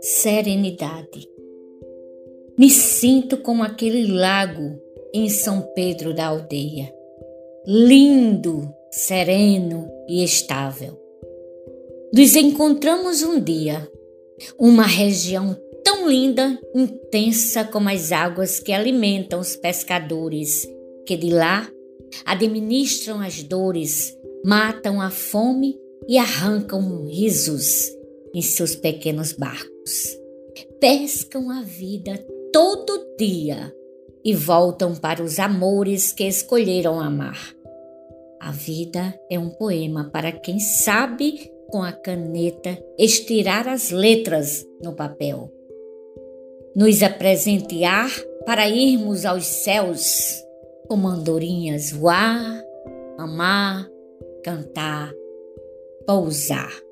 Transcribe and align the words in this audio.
Serenidade. 0.00 1.28
Me 2.58 2.70
sinto 2.70 3.36
como 3.38 3.62
aquele 3.62 4.06
lago 4.12 4.80
em 5.14 5.28
São 5.28 5.62
Pedro 5.74 6.14
da 6.14 6.26
Aldeia, 6.26 6.92
lindo, 7.66 8.72
sereno 8.90 9.90
e 10.08 10.24
estável. 10.24 10.98
Nos 12.12 12.36
encontramos 12.36 13.22
um 13.22 13.40
dia, 13.40 13.90
uma 14.58 14.86
região 14.86 15.56
tão 15.84 16.08
linda, 16.08 16.58
intensa 16.74 17.64
como 17.64 17.88
as 17.88 18.12
águas 18.12 18.58
que 18.60 18.72
alimentam 18.72 19.40
os 19.40 19.56
pescadores, 19.56 20.68
que 21.06 21.16
de 21.16 21.30
lá 21.30 21.70
administram 22.24 23.20
as 23.20 23.42
dores, 23.42 24.17
matam 24.44 25.00
a 25.00 25.10
fome 25.10 25.78
e 26.06 26.16
arrancam 26.18 27.06
risos 27.06 27.88
em 28.34 28.42
seus 28.42 28.74
pequenos 28.74 29.32
barcos. 29.32 30.18
Pescam 30.80 31.50
a 31.50 31.62
vida 31.62 32.24
todo 32.52 33.16
dia 33.18 33.74
e 34.24 34.34
voltam 34.34 34.94
para 34.94 35.22
os 35.22 35.38
amores 35.38 36.12
que 36.12 36.24
escolheram 36.24 37.00
amar. 37.00 37.54
A 38.40 38.52
vida 38.52 39.18
é 39.30 39.38
um 39.38 39.50
poema 39.50 40.10
para 40.12 40.30
quem 40.30 40.60
sabe, 40.60 41.50
com 41.70 41.82
a 41.82 41.92
caneta, 41.92 42.78
estirar 42.98 43.68
as 43.68 43.90
letras 43.90 44.64
no 44.82 44.94
papel. 44.94 45.52
Nos 46.74 47.02
apresentear 47.02 48.10
para 48.46 48.68
irmos 48.68 49.26
aos 49.26 49.44
céus, 49.46 50.42
como 50.86 51.08
andorinhas 51.08 51.90
voar, 51.90 52.64
amar, 53.18 53.88
cantar, 54.42 55.12
pousar. 56.06 56.87